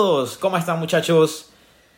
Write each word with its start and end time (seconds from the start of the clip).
todos, 0.00 0.38
¿cómo 0.38 0.56
están 0.56 0.78
muchachos? 0.78 1.50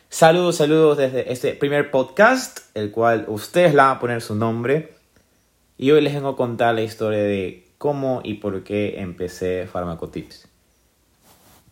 Saludos, 0.09 0.57
saludos 0.57 0.97
desde 0.97 1.31
este 1.31 1.53
primer 1.53 1.89
podcast, 1.89 2.59
el 2.73 2.91
cual 2.91 3.23
ustedes 3.29 3.71
le 3.71 3.77
van 3.77 3.91
a 3.91 3.99
poner 4.01 4.21
su 4.21 4.35
nombre. 4.35 4.95
Y 5.77 5.91
hoy 5.91 6.01
les 6.01 6.13
vengo 6.13 6.27
a 6.27 6.35
contar 6.35 6.75
la 6.75 6.81
historia 6.81 7.23
de 7.23 7.65
cómo 7.77 8.19
y 8.21 8.33
por 8.33 8.61
qué 8.65 8.99
empecé 8.99 9.69
Farmacotips. 9.71 10.49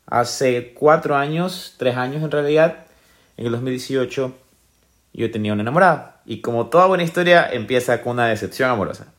Hace 0.05 0.73
cuatro 0.73 1.17
años, 1.17 1.75
tres 1.77 1.97
años 1.97 2.23
en 2.23 2.31
realidad, 2.31 2.85
en 3.35 3.47
el 3.47 3.51
2018, 3.51 4.33
yo 5.11 5.31
tenía 5.31 5.51
una 5.51 5.63
enamorada. 5.63 6.21
Y 6.25 6.39
como 6.39 6.67
toda 6.67 6.85
buena 6.85 7.03
historia, 7.03 7.51
empieza 7.51 8.01
con 8.01 8.13
una 8.13 8.27
decepción 8.27 8.69
amorosa. 8.69 9.11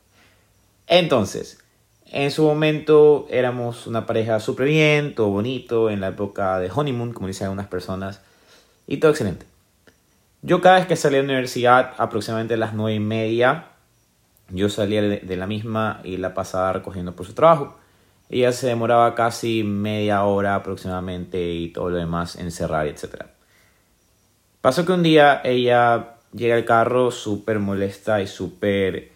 Entonces, 0.87 1.62
en 2.13 2.29
su 2.29 2.43
momento 2.43 3.25
éramos 3.31 3.87
una 3.87 4.05
pareja 4.05 4.39
súper 4.39 4.67
bien, 4.67 5.15
todo 5.15 5.29
bonito, 5.29 5.89
en 5.89 5.99
la 5.99 6.09
época 6.09 6.59
de 6.59 6.69
honeymoon, 6.73 7.11
como 7.11 7.27
dicen 7.27 7.45
algunas 7.45 7.67
personas, 7.67 8.21
y 8.85 8.97
todo 8.97 9.09
excelente. 9.09 9.47
Yo 10.43 10.61
cada 10.61 10.75
vez 10.75 10.85
que 10.85 10.95
salía 10.95 11.21
de 11.21 11.23
la 11.23 11.33
universidad, 11.33 11.93
aproximadamente 11.97 12.53
a 12.53 12.57
las 12.57 12.75
nueve 12.75 12.95
y 12.95 12.99
media, 12.99 13.69
yo 14.49 14.69
salía 14.69 15.01
de 15.01 15.37
la 15.37 15.47
misma 15.47 16.01
y 16.03 16.17
la 16.17 16.35
pasaba 16.35 16.71
recogiendo 16.71 17.15
por 17.15 17.25
su 17.25 17.33
trabajo. 17.33 17.77
Ella 18.29 18.51
se 18.51 18.67
demoraba 18.67 19.15
casi 19.15 19.63
media 19.63 20.23
hora 20.23 20.53
aproximadamente 20.53 21.53
y 21.53 21.69
todo 21.69 21.89
lo 21.89 21.97
demás 21.97 22.35
en 22.35 22.51
cerrar, 22.51 22.85
etc. 22.85 23.25
Pasó 24.61 24.85
que 24.85 24.91
un 24.91 25.01
día 25.01 25.41
ella 25.43 26.17
llega 26.31 26.55
al 26.55 26.65
carro 26.65 27.09
súper 27.09 27.57
molesta 27.57 28.21
y 28.21 28.27
súper 28.27 29.12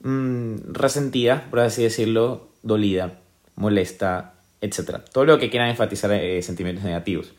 Mm, 0.00 0.72
resentida, 0.72 1.46
por 1.50 1.60
así 1.60 1.82
decirlo, 1.82 2.48
dolida, 2.62 3.18
molesta, 3.54 4.34
etc. 4.60 4.98
Todo 5.12 5.24
lo 5.24 5.38
que 5.38 5.50
quieran 5.50 5.68
enfatizar 5.68 6.12
eh, 6.12 6.42
sentimientos 6.42 6.84
negativos. 6.84 7.32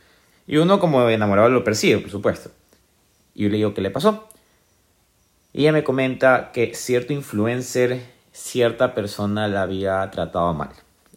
Y 0.48 0.58
uno 0.58 0.80
como 0.80 1.08
enamorado 1.10 1.50
lo 1.50 1.64
percibe, 1.64 2.00
por 2.00 2.12
supuesto. 2.12 2.52
Y 3.36 3.44
yo 3.44 3.50
le 3.50 3.58
digo, 3.58 3.74
¿qué 3.74 3.82
le 3.82 3.92
pasó? 3.92 4.28
Y 5.54 5.62
ella 5.62 5.72
me 5.72 5.84
comenta 5.84 6.52
que 6.52 6.74
cierto 6.74 7.14
influencer, 7.14 8.02
cierta 8.32 8.94
persona 8.94 9.48
la 9.48 9.64
había 9.64 10.10
tratado 10.12 10.54
mal. 10.54 10.70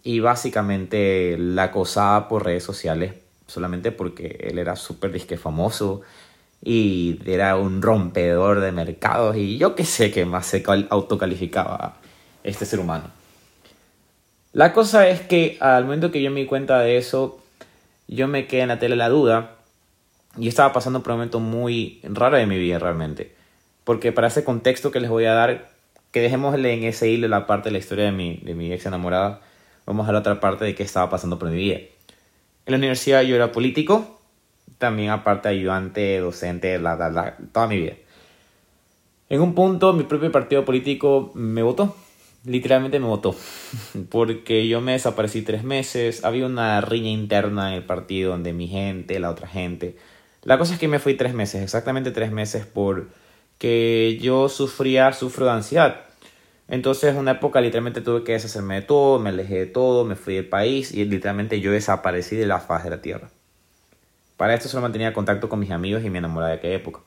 Y 0.03 0.21
básicamente 0.21 1.37
la 1.39 1.65
acosaba 1.65 2.29
por 2.29 2.45
redes 2.45 2.65
sociales 2.65 3.15
solamente 3.51 3.93
porque 3.93 4.39
él 4.41 4.59
era 4.59 4.77
súper 4.77 5.13
disque 5.13 5.37
famoso 5.37 6.03
y 6.63 7.19
era 7.27 7.57
un 7.57 7.81
rompedor 7.81 8.61
de 8.61 8.73
mercados 8.73 9.37
y 9.37 9.57
yo 9.57 9.75
qué 9.75 9.85
sé 9.85 10.11
qué 10.11 10.25
más 10.25 10.47
se 10.47 10.63
autocalificaba 10.91 11.97
este 12.45 12.67
ser 12.67 12.81
humano. 12.81 13.05
La 14.53 14.73
cosa 14.73 15.09
es 15.09 15.21
que 15.21 15.57
al 15.61 15.85
momento 15.85 16.11
que 16.11 16.23
yo 16.23 16.31
me 16.31 16.41
di 16.41 16.47
cuenta 16.47 16.81
de 16.81 16.97
eso, 16.97 17.41
yo 18.09 18.27
me 18.29 18.47
quedé 18.47 18.63
en 18.63 18.69
la 18.69 18.79
tele 18.79 18.97
la 18.97 19.09
duda 19.09 19.57
y 20.37 20.49
estaba 20.49 20.73
pasando 20.73 20.99
un 20.99 21.05
momento 21.07 21.41
muy 21.41 22.01
raro 22.03 22.37
de 22.37 22.47
mi 22.47 22.59
vida 22.59 22.79
realmente. 22.79 23.35
Porque 23.85 24.13
para 24.13 24.29
ese 24.29 24.45
contexto 24.45 24.91
que 24.91 25.01
les 25.01 25.09
voy 25.09 25.25
a 25.25 25.35
dar, 25.35 25.71
que 26.11 26.21
dejémosle 26.21 26.75
en 26.75 26.85
ese 26.85 27.09
hilo 27.09 27.29
la 27.29 27.47
parte 27.47 27.69
de 27.69 27.73
la 27.73 27.79
historia 27.79 28.07
de 28.07 28.13
mi, 28.13 28.37
de 28.39 28.55
mi 28.55 28.73
ex 28.73 28.87
enamorada, 28.87 29.41
vamos 29.87 30.09
a 30.09 30.13
la 30.13 30.19
otra 30.19 30.41
parte 30.41 30.65
de 30.65 30.75
qué 30.75 30.83
estaba 30.83 31.09
pasando 31.09 31.39
por 31.39 31.49
mi 31.51 31.57
vida. 31.57 31.79
En 32.67 32.73
la 32.73 32.77
universidad 32.77 33.23
yo 33.23 33.37
era 33.37 33.53
político, 33.53 34.20
también 34.79 35.11
aparte 35.11 35.49
ayudante, 35.49 36.19
docente, 36.19 36.79
la, 36.79 37.37
toda 37.53 37.67
mi 37.67 37.79
vida. 37.79 37.95
En 39.29 39.41
un 39.41 39.55
punto 39.55 39.93
mi 39.93 40.05
propio 40.05 40.33
partido 40.33 40.65
político 40.65 41.31
me 41.35 41.63
votó, 41.63 41.95
literalmente 42.45 42.99
me 42.99 43.07
votó, 43.07 43.37
porque 44.11 44.67
yo 44.67 44.81
me 44.81 44.93
desaparecí 44.93 45.43
tres 45.43 45.63
meses, 45.63 46.25
había 46.25 46.47
una 46.47 46.81
riña 46.81 47.11
interna 47.11 47.71
en 47.71 47.77
el 47.77 47.85
partido 47.85 48.33
donde 48.33 48.53
mi 48.53 48.69
gente, 48.69 49.21
la 49.21 49.31
otra 49.31 49.47
gente. 49.47 49.97
La 50.43 50.59
cosa 50.59 50.75
es 50.75 50.81
que 50.81 50.89
me 50.89 50.99
fui 50.99 51.15
tres 51.15 51.35
meses, 51.35 51.63
exactamente 51.63 52.11
tres 52.11 52.33
meses, 52.33 52.67
porque 52.67 54.19
yo 54.21 54.49
sufría, 54.49 55.13
sufro 55.13 55.47
de 55.47 55.53
ansiedad. 55.53 56.07
Entonces, 56.67 57.11
en 57.11 57.19
una 57.19 57.33
época 57.33 57.61
literalmente 57.61 58.01
tuve 58.01 58.25
que 58.25 58.33
deshacerme 58.33 58.77
de 58.77 58.83
todo, 58.83 59.19
me 59.19 59.31
alejé 59.31 59.59
de 59.59 59.67
todo, 59.67 60.05
me 60.05 60.15
fui 60.15 60.35
del 60.37 60.49
país 60.49 60.93
y 60.93 61.05
literalmente 61.05 61.61
yo 61.61 61.73
desaparecí 61.73 62.37
de 62.37 62.47
la 62.47 62.61
faz 62.61 62.85
de 62.85 62.91
la 62.91 63.03
tierra. 63.03 63.31
Para 64.41 64.55
esto 64.55 64.71
solo 64.71 64.81
mantenía 64.81 65.13
contacto 65.13 65.51
con 65.51 65.59
mis 65.59 65.71
amigos 65.71 66.03
y 66.03 66.09
mi 66.09 66.17
enamorada 66.17 66.53
de 66.53 66.57
aquella 66.57 66.77
época. 66.77 67.01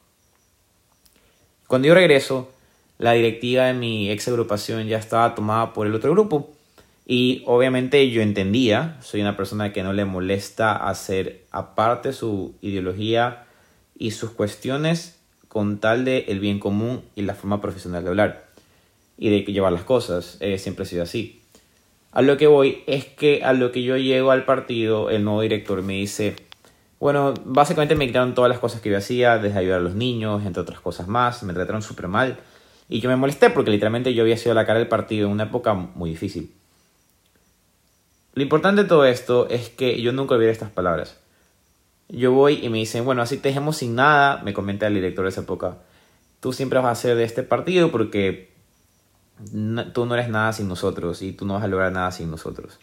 Cuando 1.66 1.88
yo 1.88 1.95
regreso, 1.95 2.51
la 2.99 3.13
directiva 3.13 3.63
de 3.63 3.73
mi 3.73 4.11
ex 4.11 4.27
agrupación 4.27 4.85
ya 4.85 4.99
estaba 4.99 5.33
tomada 5.33 5.73
por 5.73 5.88
el 5.88 5.95
otro 5.95 6.11
grupo. 6.11 6.51
Y 7.07 7.41
obviamente 7.47 8.07
yo 8.11 8.21
entendía, 8.21 8.99
soy 9.01 9.21
una 9.21 9.35
persona 9.35 9.73
que 9.73 9.81
no 9.81 9.94
le 9.94 10.05
molesta 10.05 10.75
hacer 10.75 11.45
aparte 11.49 12.13
su 12.13 12.53
ideología 12.61 13.45
y 13.97 14.11
sus 14.11 14.29
cuestiones 14.29 15.19
con 15.47 15.79
tal 15.79 16.05
de 16.05 16.25
el 16.27 16.39
bien 16.39 16.59
común 16.59 17.01
y 17.15 17.23
la 17.23 17.33
forma 17.33 17.61
profesional 17.61 18.03
de 18.03 18.09
hablar 18.09 18.45
y 19.17 19.31
de 19.31 19.51
llevar 19.51 19.73
las 19.73 19.85
cosas. 19.85 20.38
siempre 20.59 20.83
ha 20.83 20.85
sido 20.85 21.01
así. 21.01 21.41
A 22.11 22.21
lo 22.21 22.38
que 22.38 22.45
voy 22.45 22.83
es 22.85 23.05
que 23.05 23.44
a 23.44 23.53
lo 23.53 23.71
que 23.71 23.81
yo 23.81 23.97
llego 23.97 24.29
al 24.29 24.45
partido, 24.45 25.09
el 25.09 25.23
nuevo 25.23 25.41
director 25.41 25.81
me 25.81 25.94
dice, 25.94 26.35
bueno, 27.03 27.34
básicamente 27.44 27.96
me 27.96 28.08
quitaron 28.08 28.34
todas 28.34 28.47
las 28.47 28.59
cosas 28.59 28.80
que 28.80 28.90
yo 28.90 28.97
hacía, 28.97 29.38
desde 29.38 29.59
ayudar 29.59 29.81
a 29.81 29.84
los 29.84 29.94
niños, 29.94 30.46
entre 30.46 30.62
otras 30.62 30.80
cosas 30.80 31.09
más. 31.09 31.44
Me 31.44 31.52
trataron 31.52 31.81
súper 31.81 32.08
mal. 32.08 32.40
Y 32.88 33.02
yo 33.02 33.09
me 33.09 33.18
molesté 33.18 33.50
porque 33.50 33.72
literalmente 33.72 34.14
yo 34.14 34.24
había 34.24 34.38
sido 34.38 34.56
la 34.56 34.66
cara 34.66 34.80
del 34.80 34.88
partido 34.88 35.28
en 35.28 35.34
una 35.34 35.44
época 35.44 35.74
muy 35.74 36.12
difícil. 36.12 36.53
Lo 38.36 38.42
importante 38.42 38.84
de 38.84 38.88
todo 38.88 39.03
esto 39.03 39.50
es 39.50 39.68
que 39.68 40.02
yo 40.02 40.13
nunca 40.13 40.36
olvidé 40.36 40.52
estas 40.52 40.72
palabras. 40.72 41.19
Yo 42.08 42.31
voy 42.31 42.66
y 42.66 42.69
me 42.69 42.78
dicen, 42.78 43.03
bueno, 43.03 43.22
así 43.22 43.36
te 43.36 43.50
dejemos 43.50 43.75
sin 43.75 43.96
nada, 43.96 44.42
me 44.42 44.53
comenta 44.53 44.88
el 44.88 44.94
director 44.94 45.25
de 45.25 45.31
esa 45.31 45.42
época. 45.42 45.80
Tú 46.40 46.53
siempre 46.53 46.80
vas 46.80 46.97
a 46.97 47.02
ser 47.02 47.18
de 47.18 47.25
este 47.25 47.44
partido 47.44 47.92
porque 47.92 48.53
tú 49.92 50.06
no 50.06 50.13
eres 50.13 50.30
nada 50.30 50.53
sin 50.53 50.69
nosotros 50.69 51.22
y 51.22 51.34
tú 51.34 51.46
no 51.46 51.56
vas 51.56 51.63
a 51.63 51.68
lograr 51.68 51.92
nada 51.92 52.12
sin 52.12 52.31
nosotros. 52.31 52.80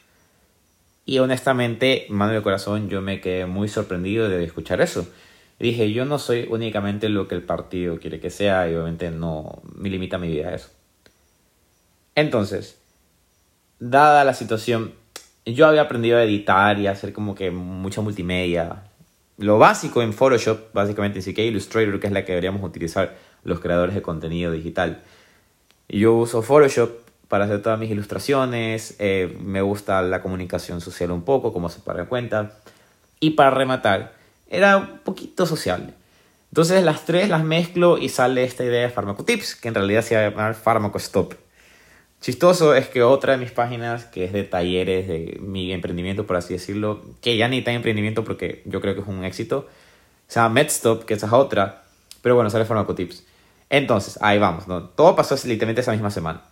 Y 1.11 1.19
honestamente, 1.19 2.07
mano 2.09 2.35
de 2.35 2.41
corazón, 2.41 2.89
yo 2.89 3.03
me 3.03 3.21
quedé 3.21 3.45
muy 3.45 3.67
sorprendido 3.67 4.29
de 4.29 4.45
escuchar 4.45 4.81
eso. 4.81 5.09
dije, 5.59 5.93
yo 5.93 6.05
no 6.05 6.21
soy 6.21 6.47
únicamente 6.49 7.09
lo 7.09 7.27
que 7.27 7.35
el 7.35 7.43
partido 7.43 7.99
quiere 7.99 8.21
que 8.21 8.31
sea 8.31 8.71
y 8.71 8.77
obviamente 8.77 9.11
no 9.11 9.61
me 9.75 9.91
limita 9.91 10.19
mi 10.19 10.29
vida 10.29 10.51
a 10.51 10.55
eso. 10.55 10.69
Entonces, 12.15 12.81
dada 13.81 14.23
la 14.23 14.35
situación, 14.35 14.93
yo 15.45 15.67
había 15.67 15.83
aprendido 15.83 16.17
a 16.17 16.23
editar 16.23 16.79
y 16.79 16.87
a 16.87 16.93
hacer 16.93 17.13
como 17.13 17.35
que 17.35 17.51
mucha 17.51 18.03
multimedia. 18.03 18.85
Lo 19.37 19.59
básico 19.59 20.03
en 20.03 20.13
Photoshop, 20.13 20.73
básicamente 20.73 21.19
en 21.19 21.25
CK 21.25 21.41
Illustrator, 21.41 21.99
que 21.99 22.07
es 22.07 22.13
la 22.13 22.25
que 22.25 22.31
deberíamos 22.31 22.63
utilizar 22.63 23.17
los 23.43 23.59
creadores 23.59 23.97
de 23.97 24.03
contenido 24.03 24.53
digital. 24.53 25.03
Yo 25.89 26.15
uso 26.15 26.41
Photoshop 26.41 27.10
para 27.31 27.45
hacer 27.45 27.63
todas 27.63 27.79
mis 27.79 27.91
ilustraciones. 27.91 28.97
Eh, 28.99 29.39
me 29.41 29.63
gusta 29.63 30.03
la 30.03 30.21
comunicación 30.21 30.81
social 30.81 31.13
un 31.13 31.23
poco, 31.23 31.53
como 31.53 31.69
se 31.69 31.79
para 31.79 32.07
cuenta. 32.07 32.59
Y 33.21 33.31
para 33.31 33.51
rematar, 33.51 34.15
era 34.49 34.77
un 34.77 34.99
poquito 34.99 35.47
sociable. 35.47 35.95
Entonces 36.51 36.83
las 36.83 37.05
tres 37.05 37.29
las 37.29 37.45
mezclo 37.45 37.99
y 37.99 38.09
sale 38.09 38.43
esta 38.43 38.65
idea 38.65 38.83
de 38.83 38.91
Farmacotips, 38.91 39.55
que 39.55 39.69
en 39.69 39.77
realidad 39.77 40.03
se 40.03 40.17
va 40.17 40.23
a 40.23 40.31
llamar 40.31 40.55
Farmacostop. 40.57 41.35
Chistoso 42.21 42.75
es 42.75 42.89
que 42.89 43.05
otra 43.05 43.35
de 43.35 43.39
mis 43.39 43.53
páginas, 43.53 44.07
que 44.07 44.25
es 44.25 44.33
de 44.33 44.43
talleres 44.43 45.07
de 45.07 45.39
mi 45.41 45.73
emprendimiento, 45.73 46.27
por 46.27 46.37
así 46.37 46.55
decirlo, 46.55 47.01
que 47.21 47.37
ya 47.37 47.47
ni 47.47 47.63
tan 47.63 47.75
emprendimiento 47.75 48.25
porque 48.25 48.63
yo 48.67 48.81
creo 48.81 48.95
que 48.95 49.03
es 49.03 49.07
un 49.07 49.25
éxito, 49.25 49.69
se 50.27 50.41
llama 50.41 50.55
MedStop, 50.55 51.05
que 51.05 51.15
esa 51.15 51.27
es 51.27 51.33
otra, 51.33 51.85
pero 52.23 52.35
bueno, 52.35 52.51
sale 52.51 52.65
Farmacotips. 52.65 53.25
Entonces, 53.71 54.19
ahí 54.21 54.41
vamos, 54.41 54.67
¿no? 54.67 54.83
Todo 54.83 55.15
pasó 55.15 55.37
literalmente 55.47 55.83
esa 55.83 55.93
misma 55.93 56.11
semana. 56.11 56.50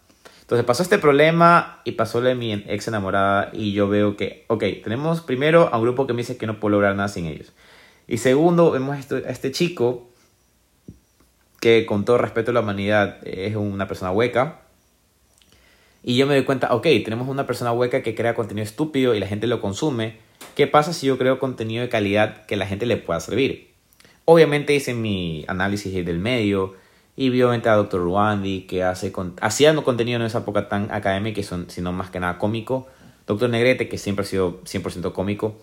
Entonces 0.49 0.65
pasó 0.65 0.83
este 0.83 0.97
problema 0.97 1.83
y 1.85 1.93
pasó 1.93 2.23
de 2.23 2.35
mi 2.35 2.55
ex 2.55 2.89
enamorada 2.89 3.51
y 3.53 3.73
yo 3.73 3.87
veo 3.87 4.17
que, 4.17 4.47
ok, 4.49 4.65
tenemos 4.83 5.21
primero 5.21 5.69
a 5.71 5.77
un 5.77 5.83
grupo 5.83 6.07
que 6.07 6.15
me 6.15 6.23
dice 6.23 6.39
que 6.39 6.47
no 6.47 6.59
puedo 6.59 6.73
lograr 6.73 6.97
nada 6.97 7.09
sin 7.09 7.27
ellos. 7.27 7.53
Y 8.07 8.17
segundo, 8.17 8.71
vemos 8.71 8.97
a 8.97 9.31
este 9.31 9.53
chico 9.53 10.09
que 11.61 11.85
con 11.85 12.07
todo 12.07 12.17
respeto 12.17 12.53
a 12.53 12.55
la 12.55 12.61
humanidad 12.61 13.19
es 13.29 13.57
una 13.57 13.89
persona 13.89 14.11
hueca. 14.11 14.63
Y 16.03 16.17
yo 16.17 16.27
me 16.27 16.33
doy 16.33 16.45
cuenta, 16.45 16.75
ok, 16.75 16.87
tenemos 17.05 17.29
una 17.29 17.45
persona 17.45 17.71
hueca 17.73 18.03
que 18.03 18.15
crea 18.15 18.35
contenido 18.35 18.65
estúpido 18.65 19.15
y 19.15 19.21
la 19.21 19.27
gente 19.27 19.49
lo 19.49 19.61
consume. 19.61 20.17
¿Qué 20.55 20.67
pasa 20.67 20.95
si 20.95 21.09
yo 21.09 21.19
creo 21.19 21.39
contenido 21.39 21.83
de 21.83 21.91
calidad 21.91 22.47
que 22.47 22.57
la 22.57 22.67
gente 22.67 22.87
le 22.87 22.97
pueda 22.97 23.21
servir? 23.21 23.75
Obviamente 24.25 24.75
hice 24.75 24.95
mi 24.95 25.45
análisis 25.47 25.93
del 26.07 26.19
medio, 26.19 26.75
y 27.19 27.31
obviamente 27.31 27.69
a 27.69 27.75
Dr. 27.75 28.01
Ruandi, 28.01 28.61
que 28.61 28.85
hace 28.85 29.13
hacía 29.41 29.75
contenido 29.83 30.21
en 30.21 30.27
esa 30.27 30.39
época 30.39 30.69
tan 30.69 30.93
académica, 30.93 31.43
sino 31.67 31.93
más 31.93 32.11
que 32.11 32.21
nada 32.21 32.39
cómico. 32.39 32.87
Dr. 33.27 33.51
Negrete, 33.51 33.89
que 33.89 33.99
siempre 33.99 34.25
ha 34.25 34.29
sido 34.29 34.63
100% 34.63 35.13
cómico. 35.13 35.57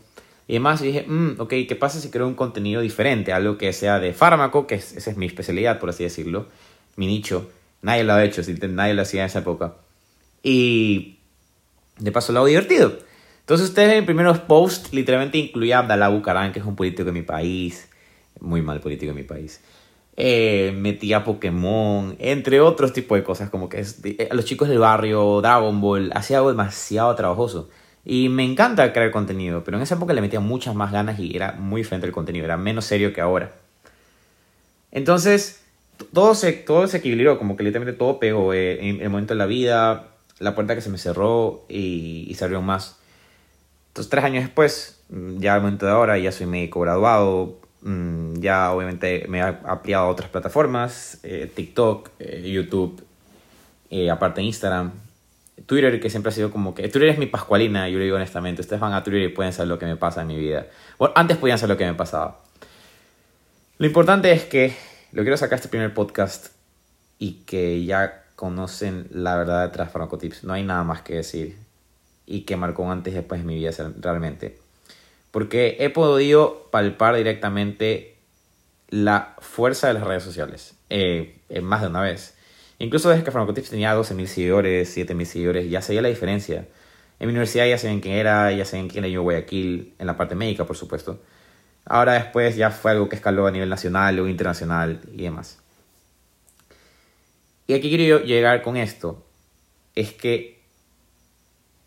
Y 0.50 0.56
además 0.56 0.82
dije, 0.82 1.06
mm, 1.08 1.40
ok, 1.40 1.54
¿qué 1.66 1.78
pasa 1.80 2.02
si 2.02 2.12
creo 2.12 2.28
un 2.28 2.34
contenido 2.34 2.82
diferente? 2.82 3.32
Algo 3.32 3.58
que 3.58 3.72
sea 3.72 4.02
de 4.02 4.12
fármaco, 4.12 4.68
que 4.68 4.76
esa 4.76 5.10
es 5.10 5.16
mi 5.16 5.28
especialidad, 5.28 5.80
por 5.80 5.88
así 5.88 6.04
decirlo. 6.04 6.48
Mi 6.98 7.08
nicho. 7.08 7.50
Nadie 7.82 8.04
lo 8.04 8.12
ha 8.12 8.26
hecho, 8.26 8.42
nadie 8.68 8.94
lo 8.94 9.04
hacía 9.04 9.22
en 9.22 9.28
esa 9.28 9.40
época. 9.40 9.76
Y 10.44 11.20
de 12.00 12.12
paso 12.12 12.34
lo 12.34 12.40
hago 12.40 12.48
divertido. 12.48 12.98
Entonces 13.40 13.70
ustedes 13.70 13.94
en 13.94 14.06
primeros 14.06 14.40
posts 14.40 14.92
literalmente 14.92 15.38
incluía 15.38 15.78
a 15.78 15.84
Abdalá 15.84 16.10
Bucarán, 16.10 16.52
que 16.52 16.60
es 16.60 16.66
un 16.66 16.76
político 16.76 17.06
de 17.06 17.14
mi 17.14 17.22
país, 17.22 17.88
muy 18.42 18.62
mal 18.62 18.82
político 18.82 19.14
de 19.14 19.22
mi 19.22 19.26
país. 19.26 19.62
Eh, 20.18 20.74
metía 20.78 21.26
Pokémon, 21.26 22.16
entre 22.20 22.62
otros 22.62 22.94
tipos 22.94 23.18
de 23.18 23.24
cosas, 23.24 23.50
como 23.50 23.68
que 23.68 23.82
es, 23.82 24.00
eh, 24.06 24.30
los 24.32 24.46
chicos 24.46 24.70
del 24.70 24.80
barrio, 24.80 25.42
Dragon 25.42 25.82
Ball, 25.82 26.12
hacía 26.16 26.38
algo 26.38 26.50
demasiado 26.50 27.14
trabajoso. 27.16 27.70
Y 28.06 28.30
me 28.30 28.44
encanta 28.46 28.94
crear 28.94 29.12
contenido, 29.12 29.64
pero 29.64 29.78
en 29.78 29.84
esa 29.84 29.96
época 29.96 30.14
le 30.14 30.22
metía 30.22 30.40
muchas 30.40 30.76
más 30.76 30.92
ganas 30.92 31.20
y 31.20 31.36
era 31.36 31.54
muy 31.54 31.82
diferente 31.82 32.08
el 32.08 32.14
contenido, 32.14 32.46
era 32.46 32.56
menos 32.56 32.86
serio 32.86 33.14
que 33.14 33.20
ahora. 33.22 33.52
Entonces, 34.92 35.64
todo 36.14 36.36
se, 36.36 36.54
todo 36.54 36.88
se 36.88 36.98
equilibró, 36.98 37.38
como 37.38 37.58
que 37.58 37.64
literalmente 37.64 37.98
todo 37.98 38.20
pegó. 38.20 38.54
Eh, 38.54 38.90
en 38.90 39.02
el 39.02 39.10
momento 39.10 39.34
de 39.34 39.38
la 39.40 39.46
vida, 39.46 40.12
la 40.40 40.56
puerta 40.56 40.76
que 40.76 40.82
se 40.82 40.90
me 40.90 40.98
cerró 40.98 41.66
y, 41.68 42.26
y 42.30 42.34
se 42.36 42.46
abrió 42.46 42.62
más. 42.62 42.98
Entonces, 43.90 44.10
tres 44.10 44.24
años 44.24 44.44
después, 44.44 45.02
mm, 45.10 45.40
ya 45.40 45.56
al 45.56 45.62
momento 45.62 45.86
de 45.86 45.92
ahora, 45.92 46.18
ya 46.18 46.32
soy 46.32 46.46
médico 46.48 46.82
graduado, 46.82 47.60
ya 47.86 48.72
obviamente 48.72 49.26
me 49.28 49.40
he 49.40 49.42
ampliado 49.42 50.06
a 50.06 50.10
otras 50.10 50.30
plataformas, 50.30 51.20
eh, 51.22 51.52
TikTok, 51.54 52.10
eh, 52.18 52.50
YouTube, 52.52 53.04
eh, 53.92 54.10
aparte 54.10 54.42
Instagram, 54.42 54.92
Twitter, 55.68 56.00
que 56.00 56.10
siempre 56.10 56.30
ha 56.30 56.34
sido 56.34 56.50
como 56.50 56.74
que... 56.74 56.90
Twitter 56.90 57.10
es 57.10 57.20
mi 57.20 57.28
pascualina, 57.28 57.88
yo 57.88 58.00
lo 58.00 58.04
digo 58.04 58.16
honestamente. 58.16 58.62
Ustedes 58.62 58.80
van 58.80 58.94
a 58.94 59.04
Twitter 59.04 59.22
y 59.22 59.28
pueden 59.30 59.54
saber 59.54 59.70
lo 59.70 59.80
que 59.80 59.86
me 59.86 59.96
pasa 59.98 60.22
en 60.22 60.28
mi 60.28 60.38
vida. 60.38 60.66
Bueno, 60.98 61.14
antes 61.16 61.38
podían 61.38 61.60
saber 61.60 61.76
lo 61.76 61.78
que 61.78 61.86
me 61.86 61.94
pasaba. 61.94 62.40
Lo 63.78 63.86
importante 63.86 64.32
es 64.32 64.46
que 64.46 64.76
lo 65.12 65.22
quiero 65.22 65.38
sacar 65.38 65.58
este 65.58 65.70
primer 65.70 65.94
podcast 65.94 66.48
y 67.20 67.44
que 67.46 67.86
ya 67.86 68.24
conocen 68.36 69.08
la 69.12 69.38
verdad 69.38 69.64
detrás 69.64 69.88
de 69.88 69.94
Farmacotips. 69.94 70.44
No 70.44 70.54
hay 70.54 70.64
nada 70.64 70.84
más 70.84 71.04
que 71.04 71.16
decir 71.16 71.56
y 72.26 72.42
que 72.42 72.58
marcó 72.58 72.90
antes 72.92 73.14
y 73.14 73.18
después 73.18 73.42
de 73.42 73.48
mi 73.48 73.56
vida 73.56 73.72
realmente. 74.00 74.65
Porque 75.36 75.76
he 75.82 75.90
podido 75.90 76.70
palpar 76.72 77.14
directamente 77.14 78.16
la 78.88 79.36
fuerza 79.40 79.90
de 79.90 79.96
las 79.96 80.04
redes 80.06 80.24
sociales. 80.24 80.76
Eh, 80.90 81.42
más 81.62 81.82
de 81.82 81.88
una 81.88 82.00
vez. 82.00 82.38
Incluso 82.80 83.10
desde 83.10 83.26
que 83.26 83.32
Farmacotips 83.32 83.70
tenía 83.70 83.94
12.000 83.94 84.28
seguidores, 84.28 84.98
7.000 84.98 85.26
seguidores, 85.26 85.70
ya 85.70 85.82
se 85.82 86.02
la 86.02 86.08
diferencia. 86.08 86.70
En 87.20 87.28
mi 87.28 87.32
universidad 87.32 87.68
ya 87.68 87.78
saben 87.78 88.00
quién 88.00 88.16
era, 88.16 88.50
ya 88.54 88.64
saben 88.64 88.88
quién 88.88 89.04
era 89.04 89.12
yo 89.12 89.24
Guayaquil, 89.24 89.94
en 90.00 90.08
la 90.08 90.16
parte 90.16 90.36
médica, 90.36 90.64
por 90.64 90.78
supuesto. 90.78 91.20
Ahora 91.84 92.14
después 92.14 92.56
ya 92.56 92.72
fue 92.72 92.92
algo 92.92 93.10
que 93.10 93.18
escaló 93.18 93.46
a 93.46 93.52
nivel 93.52 93.68
nacional 93.68 94.18
o 94.22 94.30
internacional 94.30 95.02
y 95.12 95.24
demás. 95.24 95.60
Y 97.68 97.74
aquí 97.74 97.90
quiero 97.90 98.22
llegar 98.22 98.62
con 98.62 98.78
esto. 98.78 99.22
Es 99.96 100.14
que 100.14 100.62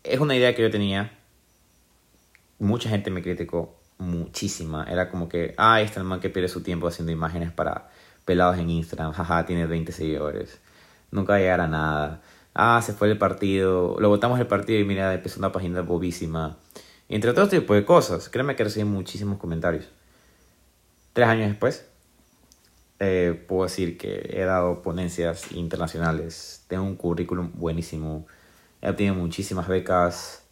es 0.03 0.19
una 0.19 0.35
idea 0.35 0.53
que 0.53 0.61
yo 0.61 0.69
tenía. 0.69 1.18
Mucha 2.59 2.89
gente 2.89 3.09
me 3.09 3.21
criticó 3.21 3.75
muchísima. 3.97 4.85
Era 4.89 5.09
como 5.09 5.29
que, 5.29 5.53
ah, 5.57 5.81
este 5.81 5.93
es 5.93 5.97
el 5.97 6.03
man 6.03 6.19
que 6.19 6.29
pierde 6.29 6.49
su 6.49 6.61
tiempo 6.61 6.87
haciendo 6.87 7.11
imágenes 7.11 7.51
para 7.51 7.89
pelados 8.25 8.57
en 8.57 8.69
Instagram. 8.69 9.13
Jaja, 9.13 9.45
tiene 9.45 9.65
20 9.65 9.91
seguidores. 9.91 10.59
Nunca 11.11 11.33
va 11.33 11.37
a 11.37 11.39
llegar 11.39 11.61
a 11.61 11.67
nada. 11.67 12.21
Ah, 12.53 12.81
se 12.83 12.93
fue 12.93 13.09
el 13.09 13.17
partido. 13.17 13.97
Lo 13.99 14.09
votamos 14.09 14.39
el 14.39 14.47
partido 14.47 14.79
y 14.79 14.83
mira, 14.83 15.13
empezó 15.13 15.39
una 15.39 15.51
página 15.51 15.81
bobísima. 15.81 16.57
entre 17.09 17.31
otros 17.31 17.49
tipos 17.49 17.75
de 17.75 17.85
cosas. 17.85 18.29
Créeme 18.29 18.55
que 18.55 18.63
recibí 18.63 18.85
muchísimos 18.85 19.39
comentarios. 19.39 19.87
Tres 21.13 21.27
años 21.27 21.49
después, 21.49 21.87
eh, 22.99 23.45
puedo 23.47 23.63
decir 23.63 23.97
que 23.97 24.29
he 24.33 24.43
dado 24.45 24.81
ponencias 24.81 25.51
internacionales. 25.53 26.65
Tengo 26.67 26.83
un 26.83 26.95
currículum 26.95 27.51
buenísimo 27.55 28.27
He 28.81 28.89
obtenido 28.89 29.15
muchísimas 29.15 29.67
becas, 29.67 30.43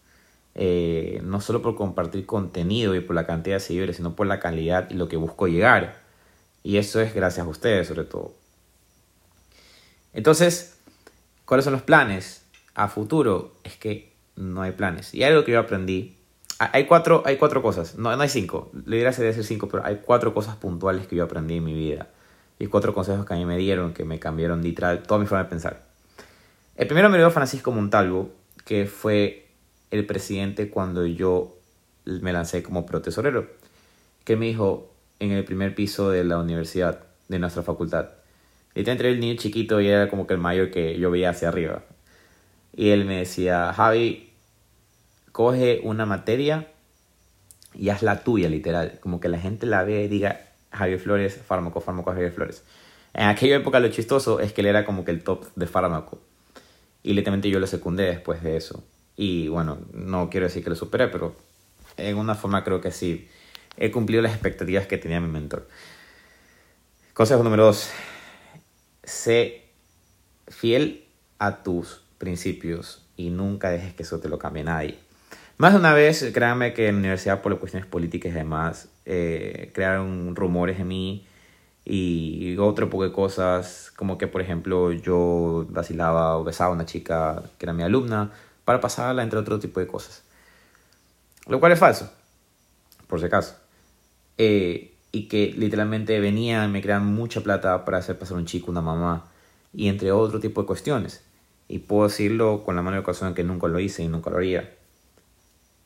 eh, 0.60 1.22
no 1.24 1.40
solo 1.40 1.62
por 1.62 1.76
compartir 1.76 2.26
contenido 2.26 2.96
y 2.96 3.00
por 3.00 3.16
la 3.16 3.28
cantidad 3.28 3.58
de 3.58 3.60
seguidores, 3.60 3.98
sino 3.98 4.16
por 4.16 4.26
la 4.26 4.40
calidad 4.40 4.90
y 4.90 4.96
lo 4.96 5.08
que 5.08 5.16
busco 5.16 5.48
llegar. 5.48 6.02
Y 6.64 6.78
eso 6.78 7.00
es 7.00 7.14
gracias 7.14 7.46
a 7.46 7.50
ustedes, 7.50 7.88
sobre 7.88 8.06
todo. 8.06 8.34
Entonces, 10.14 10.80
¿cuáles 11.46 11.64
son 11.64 11.74
los 11.74 11.84
planes 11.84 12.44
a 12.74 12.88
futuro? 12.88 13.54
Es 13.64 13.78
que 13.78 14.12
no 14.36 14.64
hay 14.64 14.72
planes. 14.72 15.14
Y 15.14 15.24
algo 15.24 15.46
que 15.46 15.52
yo 15.52 15.60
aprendí. 15.60 16.18
Hay 16.58 16.88
cuatro, 16.88 17.22
hay 17.24 17.38
cuatro 17.38 17.62
cosas, 17.62 17.96
no, 18.00 18.16
no 18.16 18.22
hay 18.24 18.30
cinco. 18.30 18.72
Le 18.86 18.96
diría 18.98 19.12
decir 19.12 19.44
cinco, 19.44 19.70
pero 19.70 19.86
hay 19.86 20.02
cuatro 20.04 20.34
cosas 20.34 20.56
puntuales 20.56 21.06
que 21.06 21.16
yo 21.16 21.24
aprendí 21.24 21.58
en 21.58 21.64
mi 21.66 21.76
vida. 21.76 22.08
Y 22.58 22.66
cuatro 22.66 22.96
consejos 22.96 23.28
que 23.28 23.36
a 23.36 23.38
mí 23.38 23.46
me 23.46 23.58
dieron, 23.58 23.94
que 23.94 24.06
me 24.06 24.18
cambiaron 24.18 24.64
literal 24.64 25.04
toda 25.04 25.20
mi 25.20 25.28
forma 25.28 25.44
de 25.44 25.50
pensar. 25.52 25.86
El 26.76 26.88
primero 26.88 27.10
me 27.10 27.20
dio 27.20 27.30
Francisco 27.30 27.72
Montalvo, 27.72 28.32
que 28.66 28.88
fue 28.88 29.47
el 29.92 30.06
presidente 30.06 30.70
cuando 30.70 31.06
yo 31.06 31.58
me 32.06 32.34
lancé 32.34 32.64
como 32.64 32.86
protesorero, 32.86 33.48
que 34.24 34.36
me 34.36 34.48
dijo 34.48 34.92
en 35.20 35.32
el 35.32 35.44
primer 35.44 35.76
piso 35.76 36.10
de 36.10 36.24
la 36.24 36.38
universidad, 36.40 37.04
de 37.28 37.40
nuestra 37.40 37.64
facultad. 37.64 38.10
Entre 38.76 39.10
el 39.10 39.20
niño 39.20 39.36
chiquito 39.38 39.82
y 39.82 39.88
era 39.88 40.10
como 40.10 40.28
que 40.28 40.34
el 40.34 40.40
mayor 40.40 40.70
que 40.70 40.98
yo 41.00 41.10
veía 41.10 41.32
hacia 41.32 41.50
arriba. 41.50 41.84
Y 42.76 42.90
él 42.90 43.06
me 43.06 43.18
decía, 43.18 43.74
Javi, 43.74 44.32
coge 45.32 45.82
una 45.84 46.06
materia 46.06 46.68
y 47.74 47.90
hazla 47.90 48.24
tuya, 48.24 48.50
literal. 48.50 49.00
Como 49.02 49.20
que 49.20 49.30
la 49.30 49.40
gente 49.40 49.66
la 49.66 49.84
ve 49.84 50.04
y 50.04 50.08
diga, 50.08 50.42
Javier 50.72 51.00
Flores, 51.00 51.38
fármaco, 51.38 51.82
fármaco, 51.82 52.12
Javier 52.12 52.32
Flores. 52.32 52.64
En 53.14 53.28
aquella 53.28 53.56
época 53.56 53.80
lo 53.80 53.88
chistoso 53.90 54.40
es 54.40 54.54
que 54.54 54.62
él 54.62 54.68
era 54.68 54.86
como 54.86 55.04
que 55.04 55.12
el 55.12 55.24
top 55.24 55.46
de 55.56 55.66
fármaco. 55.66 56.20
Y 57.02 57.14
literalmente 57.14 57.50
yo 57.50 57.60
lo 57.60 57.68
secundé 57.68 58.04
después 58.04 58.44
de 58.44 58.58
eso. 58.58 58.84
Y 59.18 59.48
bueno, 59.48 59.80
no 59.92 60.30
quiero 60.30 60.46
decir 60.46 60.64
que 60.64 60.70
lo 60.70 60.76
superé, 60.76 61.08
pero 61.08 61.36
en 61.98 62.18
una 62.18 62.36
forma 62.36 62.64
creo 62.64 62.80
que 62.80 62.92
sí. 62.92 63.28
He 63.76 63.92
cumplido 63.92 64.22
las 64.22 64.32
expectativas 64.32 64.88
que 64.88 64.98
tenía 64.98 65.20
mi 65.20 65.28
mentor. 65.28 65.68
Consejo 67.14 67.44
número 67.44 67.66
dos. 67.66 67.90
Sé 69.04 69.66
fiel 70.48 71.06
a 71.40 71.64
tus 71.64 72.02
principios 72.18 73.06
y 73.16 73.30
nunca 73.30 73.70
dejes 73.70 73.94
que 73.94 74.04
eso 74.04 74.20
te 74.20 74.30
lo 74.30 74.38
cambie 74.38 74.64
nadie. 74.64 75.00
Más 75.58 75.74
de 75.74 75.80
una 75.80 75.94
vez, 75.94 76.30
créanme 76.34 76.74
que 76.74 76.88
en 76.88 76.96
la 76.96 77.00
universidad, 77.00 77.42
por 77.42 77.58
cuestiones 77.60 77.90
políticas 77.90 78.32
y 78.32 78.36
demás, 78.36 78.90
eh, 79.06 79.72
crearon 79.74 80.36
rumores 80.36 80.80
en 80.80 80.88
mí 80.88 81.26
y 81.84 82.56
otro 82.58 82.90
poco 82.90 83.06
de 83.06 83.12
cosas, 83.12 83.92
como 83.96 84.18
que 84.18 84.28
por 84.28 84.42
ejemplo 84.42 84.92
yo 84.92 85.66
vacilaba 85.70 86.38
o 86.38 86.44
besaba 86.44 86.72
a 86.72 86.74
una 86.74 86.86
chica 86.86 87.44
que 87.58 87.66
era 87.66 87.74
mi 87.74 87.82
alumna 87.82 88.32
para 88.68 88.82
pasarla 88.82 89.24
entre 89.24 89.40
otro 89.40 89.60
tipo 89.60 89.80
de 89.80 89.88
cosas. 89.88 90.24
Lo 91.48 91.62
cual 91.62 91.72
es 91.72 91.80
falso, 91.80 92.12
por 93.08 93.22
si 93.22 93.28
acaso. 93.28 93.56
Eh, 94.38 94.94
y 95.14 95.30
que 95.30 95.54
literalmente 95.56 96.20
venían, 96.20 96.70
me 96.74 96.82
crean 96.82 97.06
mucha 97.06 97.40
plata 97.40 97.86
para 97.86 98.00
hacer 98.00 98.20
pasar 98.20 98.36
un 98.36 98.46
chico, 98.46 98.70
una 98.70 98.82
mamá, 98.82 99.32
y 99.74 99.88
entre 99.88 100.12
otro 100.12 100.42
tipo 100.42 100.60
de 100.60 100.68
cuestiones. 100.68 101.24
Y 101.70 101.80
puedo 101.80 102.10
decirlo 102.10 102.66
con 102.66 102.76
la 102.76 102.82
mano 102.82 103.02
corazón 103.04 103.34
que 103.34 103.46
nunca 103.46 103.70
lo 103.70 103.80
hice 103.80 104.04
y 104.04 104.10
nunca 104.10 104.32
lo 104.32 104.36
haría. 104.36 104.76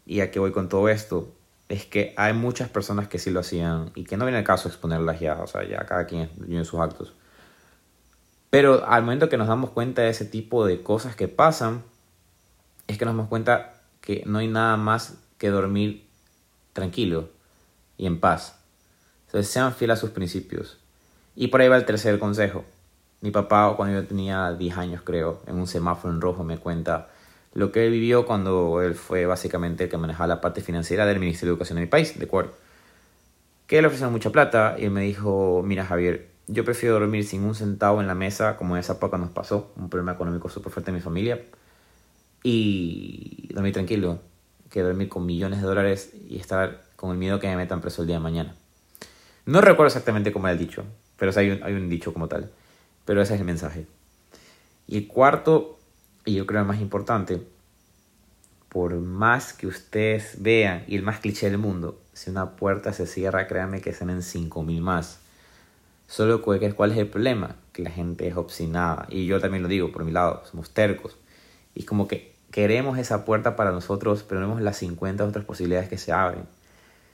Y 0.08 0.22
a 0.22 0.32
qué 0.32 0.40
voy 0.40 0.52
con 0.52 0.68
todo 0.68 0.90
esto, 0.90 1.32
es 1.70 1.86
que 1.86 2.16
hay 2.18 2.34
muchas 2.34 2.68
personas 2.70 3.08
que 3.08 3.20
sí 3.20 3.30
lo 3.30 3.42
hacían 3.42 3.92
y 3.94 4.06
que 4.06 4.18
no 4.18 4.26
viene 4.26 4.40
el 4.40 4.44
caso 4.44 4.70
exponerlas 4.70 5.20
ya, 5.20 5.40
o 5.40 5.46
sea, 5.46 5.70
ya 5.70 5.86
cada 5.86 6.08
quien 6.08 6.32
en 6.50 6.66
sus 6.66 6.80
actos. 6.80 7.14
Pero 8.50 8.84
al 8.88 9.04
momento 9.04 9.30
que 9.30 9.38
nos 9.38 9.48
damos 9.48 9.70
cuenta 9.70 10.02
de 10.02 10.10
ese 10.10 10.26
tipo 10.26 10.66
de 10.66 10.82
cosas 10.82 11.16
que 11.16 11.28
pasan, 11.28 11.84
es 12.92 12.98
que 12.98 13.06
nos 13.06 13.16
damos 13.16 13.30
cuenta 13.30 13.74
que 14.02 14.24
no 14.26 14.40
hay 14.40 14.48
nada 14.48 14.78
más 14.78 15.18
que 15.38 15.50
dormir 15.50 16.06
tranquilo 16.74 17.30
y 17.98 18.06
en 18.06 18.20
paz. 18.20 18.56
Entonces 19.28 19.52
sean 19.52 19.74
fieles 19.74 19.98
a 19.98 20.02
sus 20.02 20.10
principios. 20.12 20.78
Y 21.36 21.48
por 21.48 21.62
ahí 21.62 21.70
va 21.70 21.78
el 21.78 21.86
tercer 21.86 22.20
consejo. 22.20 22.66
Mi 23.22 23.32
papá, 23.32 23.74
cuando 23.78 24.02
yo 24.02 24.08
tenía 24.08 24.52
10 24.52 24.78
años 24.78 25.02
creo, 25.04 25.42
en 25.48 25.56
un 25.56 25.68
semáforo 25.68 26.14
en 26.14 26.22
rojo 26.22 26.44
me 26.44 26.58
cuenta, 26.58 27.10
lo 27.54 27.72
que 27.72 27.86
él 27.86 27.92
vivió 27.92 28.26
cuando 28.26 28.82
él 28.82 28.96
fue 28.96 29.26
básicamente 29.26 29.86
el 29.86 29.90
que 29.90 29.98
manejaba 29.98 30.28
la 30.28 30.42
parte 30.42 30.62
financiera 30.62 31.06
del 31.06 31.20
Ministerio 31.20 31.52
de 31.52 31.56
Educación 31.56 31.76
de 31.78 31.82
mi 31.82 31.88
país, 31.88 32.18
de 32.18 32.26
acuerdo. 32.26 32.54
Que 33.68 33.82
le 33.82 33.88
ofrecieron 33.88 34.12
mucha 34.12 34.32
plata 34.32 34.76
y 34.78 34.86
él 34.86 34.92
me 34.92 35.02
dijo, 35.02 35.62
mira 35.64 35.86
Javier, 35.86 36.30
yo 36.48 36.66
prefiero 36.66 37.00
dormir 37.00 37.26
sin 37.26 37.44
un 37.44 37.56
centavo 37.56 38.02
en 38.02 38.08
la 38.08 38.16
mesa, 38.16 38.58
como 38.58 38.76
en 38.76 38.82
esa 38.82 38.94
época 38.94 39.18
nos 39.18 39.30
pasó, 39.30 39.72
un 39.78 39.90
problema 39.90 40.14
económico 40.14 40.50
súper 40.50 40.72
fuerte 40.72 40.92
en 40.92 40.96
mi 40.96 41.02
familia, 41.02 41.42
y 42.44 43.50
dormir 43.54 43.74
tranquilo, 43.74 44.20
que 44.70 44.82
dormir 44.82 45.10
con 45.10 45.26
millones 45.26 45.62
de 45.62 45.68
dólares 45.68 46.14
y 46.30 46.38
estar 46.38 46.84
con 46.96 47.12
el 47.12 47.18
miedo 47.18 47.40
que 47.40 47.48
me 47.48 47.58
metan 47.58 47.82
preso 47.82 48.02
el 48.02 48.08
día 48.08 48.18
de 48.18 48.24
mañana. 48.24 48.56
No 49.46 49.62
recuerdo 49.62 49.88
exactamente 49.88 50.32
cómo 50.32 50.48
era 50.48 50.54
el 50.54 50.60
dicho, 50.60 50.86
pero 51.18 51.32
hay 51.36 51.52
un, 51.52 51.64
hay 51.64 51.74
un 51.74 51.90
dicho 51.90 52.14
como 52.14 52.28
tal, 52.28 52.52
pero 53.06 53.22
ese 53.22 53.34
es 53.36 53.40
el 53.40 53.46
mensaje. 53.46 53.86
Y 54.88 54.98
el 54.98 55.08
cuarto 55.08 55.78
y 56.26 56.36
yo 56.36 56.46
creo 56.46 56.62
el 56.62 56.68
más 56.68 56.80
importante, 56.80 57.42
por 58.70 58.94
más 58.96 59.54
que 59.54 59.68
ustedes 59.68 60.42
vean, 60.42 60.84
y 60.88 60.96
el 60.96 61.04
más 61.04 61.20
cliché 61.20 61.50
del 61.50 61.58
mundo, 61.58 62.00
si 62.14 62.30
una 62.30 62.52
puerta 62.52 62.94
se 62.94 63.08
cierra, 63.08 63.48
créanme 63.48 63.82
que 63.82 63.94
salen 63.94 64.20
5.000 64.20 64.82
más. 64.82 65.20
Solo 66.08 66.42
¿cuál 66.42 66.92
es 66.92 66.98
el 66.98 67.08
problema? 67.08 67.56
Que 67.74 67.84
la 67.84 67.90
gente 67.90 68.28
es 68.28 68.36
obstinada. 68.36 69.08
Y 69.10 69.26
yo 69.26 69.40
también 69.40 69.64
lo 69.64 69.70
digo 69.70 69.92
por 69.92 70.04
mi 70.04 70.12
lado, 70.12 70.44
somos 70.50 70.72
tercos. 70.72 71.18
Y 71.74 71.84
como 71.84 72.08
que 72.08 72.34
queremos 72.52 72.98
esa 72.98 73.26
puerta 73.26 73.56
para 73.56 73.72
nosotros, 73.72 74.24
pero 74.28 74.42
vemos 74.42 74.62
las 74.62 74.78
50 74.78 75.26
otras 75.26 75.46
posibilidades 75.46 75.90
que 75.90 75.98
se 75.98 76.12
abren. 76.12 76.44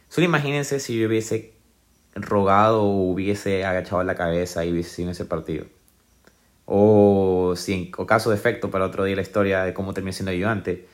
Solo 0.09 0.25
imagínense 0.25 0.79
si 0.79 0.99
yo 0.99 1.07
hubiese 1.07 1.53
rogado 2.15 2.83
o 2.83 3.11
hubiese 3.11 3.65
agachado 3.65 4.03
la 4.03 4.15
cabeza 4.15 4.65
y 4.65 4.71
hubiese 4.71 4.89
sido 4.89 5.11
ese 5.11 5.25
partido. 5.25 5.65
O, 6.65 7.53
si 7.55 7.73
en 7.73 7.91
o 7.97 8.05
caso 8.05 8.29
de 8.29 8.35
efecto, 8.35 8.71
para 8.71 8.85
otro 8.85 9.03
día 9.03 9.15
la 9.15 9.21
historia 9.21 9.63
de 9.63 9.73
cómo 9.73 9.93
terminé 9.93 10.13
siendo 10.13 10.31
ayudante. 10.31 10.87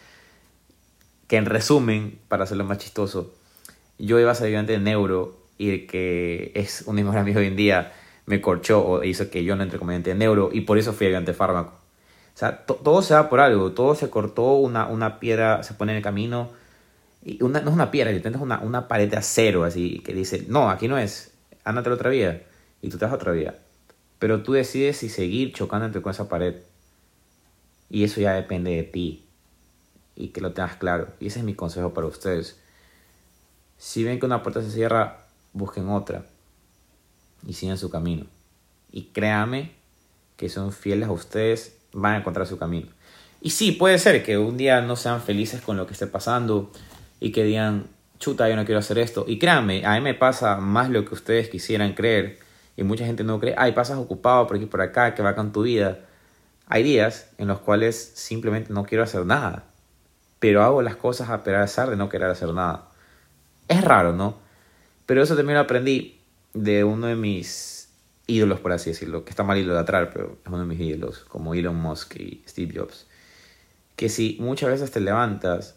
Que 1.28 1.38
en 1.38 1.46
resumen, 1.46 2.20
para 2.28 2.44
hacerlo 2.44 2.64
más 2.66 2.78
chistoso, 2.78 3.34
yo 3.98 4.20
iba 4.20 4.32
a 4.32 4.36
ser 4.36 4.48
ayudante 4.48 4.74
de 4.74 4.80
neuro 4.80 5.38
y 5.58 5.70
el 5.72 5.88
que 5.88 6.52
es 6.56 6.84
un 6.86 6.96
de 6.98 7.04
mis 7.04 7.36
hoy 7.36 7.48
en 7.48 7.56
día 7.56 7.94
me 8.26 8.42
corchó 8.42 8.86
o 8.86 9.04
hizo 9.04 9.30
que 9.30 9.44
yo 9.44 9.56
no 9.56 9.64
entre 9.64 9.80
como 9.80 9.92
ayudante 9.92 10.12
de 10.12 10.16
neuro 10.16 10.50
y 10.52 10.62
por 10.62 10.78
eso 10.78 10.94
fui 10.94 11.08
ayudante 11.08 11.32
de 11.32 11.38
fármaco. 11.38 11.83
O 12.36 12.38
sea, 12.38 12.66
todo 12.66 13.02
se 13.02 13.14
da 13.14 13.30
por 13.30 13.40
algo, 13.40 13.72
todo 13.74 13.96
se 13.96 14.10
cortó, 14.10 14.54
una, 14.56 14.88
una 14.88 15.20
piedra 15.20 15.62
se 15.64 15.76
pone 15.76 15.92
en 15.92 15.98
el 15.98 16.04
camino 16.04 16.50
y 17.24 17.42
una, 17.44 17.62
no 17.62 17.70
es 17.70 17.74
una 17.76 17.92
piedra, 17.92 18.12
es 18.12 18.26
una, 18.36 18.60
una 18.60 18.88
pared 18.88 19.10
de 19.10 19.18
acero 19.18 19.64
así 19.64 20.00
que 20.00 20.14
dice, 20.14 20.46
no, 20.48 20.70
aquí 20.70 20.88
no 20.88 20.98
es, 20.98 21.32
ándate 21.64 21.90
la 21.90 21.96
otra 21.96 22.10
vía. 22.10 22.44
Y 22.82 22.90
tú 22.90 22.98
te 22.98 23.06
vas 23.06 23.14
a 23.14 23.16
otra 23.16 23.32
vía. 23.32 23.58
Pero 24.20 24.44
tú 24.44 24.54
decides 24.54 24.98
si 24.98 25.10
seguir 25.10 25.54
chocándote 25.54 26.02
con 26.02 26.12
esa 26.12 26.28
pared. 26.28 26.56
Y 27.90 28.04
eso 28.04 28.20
ya 28.20 28.34
depende 28.34 28.72
de 28.72 28.84
ti. 28.84 29.26
Y 30.16 30.30
que 30.30 30.42
lo 30.42 30.52
tengas 30.52 30.76
claro. 30.76 31.08
Y 31.20 31.28
ese 31.28 31.40
es 31.40 31.46
mi 31.46 31.56
consejo 31.56 31.94
para 31.94 32.08
ustedes. 32.08 32.60
Si 33.78 34.04
ven 34.04 34.20
que 34.20 34.26
una 34.26 34.44
puerta 34.44 34.62
se 34.62 34.72
cierra, 34.72 35.26
busquen 35.54 35.88
otra. 35.90 36.26
Y 37.48 37.54
sigan 37.54 37.78
su 37.78 37.90
camino. 37.90 38.26
Y 38.92 39.06
créame 39.06 39.72
que 40.36 40.50
son 40.50 40.74
fieles 40.74 41.08
a 41.08 41.14
ustedes, 41.14 41.78
van 41.94 42.16
a 42.16 42.18
encontrar 42.18 42.46
su 42.48 42.58
camino. 42.58 42.88
Y 43.42 43.52
sí, 43.52 43.72
puede 43.72 44.00
ser 44.00 44.24
que 44.24 44.38
un 44.38 44.58
día 44.58 44.82
no 44.82 44.96
sean 44.96 45.22
felices 45.22 45.62
con 45.62 45.78
lo 45.78 45.86
que 45.86 45.94
esté 45.94 46.08
pasando 46.08 46.72
y 47.20 47.32
que 47.32 47.44
digan, 47.44 47.88
chuta, 48.20 48.48
yo 48.50 48.56
no 48.56 48.66
quiero 48.66 48.80
hacer 48.80 48.98
esto. 48.98 49.26
Y 49.28 49.38
créanme, 49.38 49.86
a 49.86 49.96
mí 49.96 50.02
me 50.02 50.14
pasa 50.14 50.58
más 50.58 50.90
lo 50.90 51.04
que 51.06 51.14
ustedes 51.14 51.50
quisieran 51.50 51.94
creer. 51.94 52.40
Y 52.78 52.84
mucha 52.84 53.06
gente 53.06 53.24
no 53.24 53.40
cree, 53.40 53.54
ay, 53.58 53.74
pasas 53.74 53.98
ocupado 53.98 54.48
por 54.48 54.56
aquí 54.56 54.66
por 54.66 54.82
acá, 54.82 55.14
que 55.14 55.22
va 55.22 55.36
con 55.36 55.52
tu 55.52 55.64
vida. 55.64 56.00
Hay 56.68 56.84
días 56.84 57.30
en 57.38 57.50
los 57.50 57.60
cuales 57.60 58.14
simplemente 58.16 58.74
no 58.74 58.86
quiero 58.86 59.04
hacer 59.04 59.26
nada. 59.26 59.66
Pero 60.40 60.64
hago 60.64 60.82
las 60.82 60.96
cosas 60.96 61.30
a 61.30 61.44
pesar 61.44 61.90
de 61.90 61.98
no 61.98 62.10
querer 62.10 62.30
hacer 62.30 62.50
nada. 62.54 62.86
Es 63.68 63.84
raro, 63.84 64.14
¿no? 64.14 64.38
Pero 65.06 65.22
eso 65.22 65.36
también 65.36 65.56
lo 65.56 65.62
aprendí 65.62 66.20
de 66.54 66.84
uno 66.84 67.08
de 67.08 67.16
mis 67.16 67.83
ídolos, 68.28 68.60
por 68.60 68.72
así 68.72 68.90
decirlo. 68.90 69.26
Que 69.26 69.30
está 69.30 69.44
mal 69.44 69.58
idolatrar, 69.58 70.12
pero 70.12 70.38
es 70.44 70.48
uno 70.48 70.60
de 70.60 70.66
mis 70.66 70.80
ídolos, 70.80 71.20
como 71.26 71.54
Elon 71.54 71.76
Musk 71.76 72.16
y 72.18 72.44
Steve 72.48 72.74
Jobs. 72.76 73.08
Que 73.96 74.10
si 74.10 74.38
muchas 74.40 74.70
veces 74.70 74.92
te 74.92 75.00
levantas 75.00 75.76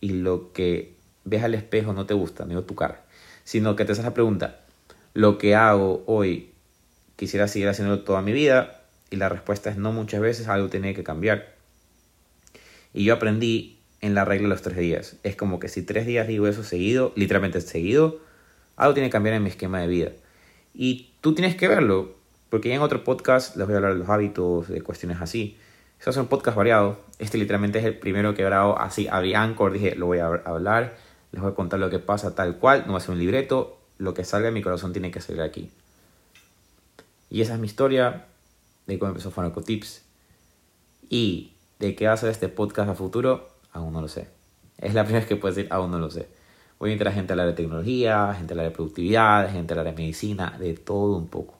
y 0.00 0.10
lo 0.10 0.52
que 0.52 0.96
ves 1.24 1.42
al 1.42 1.54
espejo 1.54 1.92
no 1.92 2.06
te 2.06 2.14
gusta, 2.14 2.44
no 2.44 2.62
tu 2.62 2.74
cara, 2.74 3.04
sino 3.44 3.76
que 3.76 3.84
te 3.84 3.92
haces 3.92 4.04
la 4.04 4.14
pregunta, 4.14 4.60
¿lo 5.14 5.38
que 5.38 5.54
hago 5.54 6.04
hoy 6.06 6.52
quisiera 7.16 7.48
seguir 7.48 7.68
haciéndolo 7.68 8.02
toda 8.02 8.22
mi 8.22 8.32
vida? 8.32 8.82
Y 9.10 9.16
la 9.16 9.28
respuesta 9.28 9.70
es 9.70 9.76
no 9.76 9.92
muchas 9.92 10.20
veces, 10.20 10.48
algo 10.48 10.68
tiene 10.68 10.94
que 10.94 11.02
cambiar. 11.02 11.54
Y 12.92 13.04
yo 13.04 13.14
aprendí 13.14 13.80
en 14.00 14.14
la 14.14 14.24
regla 14.24 14.48
de 14.48 14.54
los 14.54 14.62
tres 14.62 14.78
días. 14.78 15.16
Es 15.22 15.36
como 15.36 15.58
que 15.58 15.68
si 15.68 15.82
tres 15.82 16.06
días 16.06 16.28
digo 16.28 16.46
eso 16.46 16.62
seguido, 16.62 17.12
literalmente 17.16 17.60
seguido, 17.60 18.20
algo 18.76 18.94
tiene 18.94 19.08
que 19.08 19.12
cambiar 19.12 19.36
en 19.36 19.42
mi 19.42 19.50
esquema 19.50 19.80
de 19.80 19.86
vida. 19.86 20.12
Y 20.78 21.14
tú 21.22 21.34
tienes 21.34 21.56
que 21.56 21.68
verlo, 21.68 22.12
porque 22.50 22.68
ya 22.68 22.74
en 22.74 22.82
otro 22.82 23.02
podcast 23.02 23.56
les 23.56 23.66
voy 23.66 23.72
a 23.72 23.76
hablar 23.78 23.94
de 23.94 24.00
los 24.00 24.08
hábitos, 24.10 24.68
de 24.68 24.82
cuestiones 24.82 25.22
así. 25.22 25.56
Eso 25.98 26.10
es 26.10 26.16
un 26.18 26.26
podcast 26.26 26.54
variado. 26.54 26.98
Este 27.18 27.38
literalmente 27.38 27.78
es 27.78 27.86
el 27.86 27.98
primero 27.98 28.34
que 28.34 28.42
he 28.42 28.44
grabado 28.44 28.78
así. 28.78 29.08
Abrí 29.08 29.32
Anchor, 29.32 29.72
dije, 29.72 29.94
lo 29.94 30.04
voy 30.04 30.18
a 30.18 30.26
hablar. 30.26 30.98
Les 31.32 31.40
voy 31.40 31.50
a 31.50 31.54
contar 31.54 31.80
lo 31.80 31.88
que 31.88 31.98
pasa 31.98 32.34
tal 32.34 32.58
cual. 32.58 32.84
No 32.86 32.92
va 32.92 32.98
a 32.98 33.00
ser 33.00 33.12
un 33.12 33.18
libreto. 33.18 33.78
Lo 33.96 34.12
que 34.12 34.24
salga 34.24 34.48
de 34.48 34.52
mi 34.52 34.60
corazón 34.60 34.92
tiene 34.92 35.10
que 35.10 35.22
salir 35.22 35.40
aquí. 35.40 35.70
Y 37.30 37.40
esa 37.40 37.54
es 37.54 37.60
mi 37.60 37.66
historia 37.66 38.26
de 38.86 38.98
cómo 38.98 39.12
empezó 39.12 39.30
Tips. 39.30 40.02
Y 41.08 41.52
de 41.78 41.94
qué 41.94 42.06
va 42.06 42.12
a 42.12 42.16
ser 42.18 42.28
este 42.28 42.50
podcast 42.50 42.90
a 42.90 42.94
futuro, 42.94 43.48
aún 43.72 43.94
no 43.94 44.02
lo 44.02 44.08
sé. 44.08 44.28
Es 44.76 44.92
la 44.92 45.04
primera 45.04 45.20
vez 45.20 45.28
que 45.28 45.36
puedo 45.36 45.54
decir, 45.54 45.72
aún 45.72 45.90
no 45.90 45.98
lo 45.98 46.10
sé. 46.10 46.28
Voy 46.78 46.92
a 46.92 47.08
a 47.08 47.12
gente 47.12 47.32
al 47.32 47.40
área 47.40 47.52
de 47.52 47.56
tecnología, 47.56 48.34
gente 48.34 48.52
al 48.52 48.60
área 48.60 48.70
de 48.70 48.74
productividad, 48.74 49.50
gente 49.50 49.72
al 49.72 49.80
área 49.80 49.92
de 49.92 49.98
medicina, 49.98 50.56
de 50.58 50.74
todo 50.74 51.16
un 51.16 51.28
poco. 51.28 51.54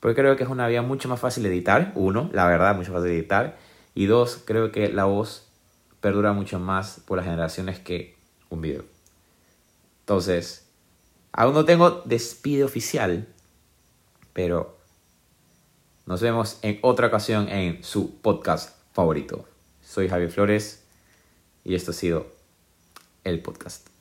Porque 0.00 0.14
creo 0.14 0.36
que 0.36 0.44
es 0.44 0.48
una 0.48 0.66
vía 0.68 0.80
mucho 0.80 1.08
más 1.08 1.20
fácil 1.20 1.42
de 1.42 1.50
editar, 1.50 1.92
uno, 1.94 2.30
la 2.32 2.46
verdad, 2.46 2.74
mucho 2.74 2.92
más 2.92 3.00
fácil 3.00 3.10
de 3.10 3.18
editar. 3.18 3.58
Y 3.94 4.06
dos, 4.06 4.40
creo 4.44 4.72
que 4.72 4.88
la 4.88 5.04
voz 5.04 5.48
perdura 6.00 6.32
mucho 6.32 6.58
más 6.58 7.00
por 7.06 7.18
las 7.18 7.26
generaciones 7.26 7.78
que 7.78 8.16
un 8.48 8.62
video. 8.62 8.84
Entonces, 10.00 10.66
aún 11.32 11.52
no 11.52 11.66
tengo 11.66 12.02
despido 12.06 12.64
oficial, 12.64 13.26
pero 14.32 14.78
nos 16.06 16.22
vemos 16.22 16.58
en 16.62 16.78
otra 16.80 17.08
ocasión 17.08 17.48
en 17.50 17.84
su 17.84 18.20
podcast 18.22 18.78
favorito. 18.92 19.46
Soy 19.82 20.08
Javier 20.08 20.30
Flores 20.30 20.84
y 21.64 21.74
esto 21.74 21.90
ha 21.90 21.94
sido 21.94 22.28
el 23.24 23.42
podcast. 23.42 23.97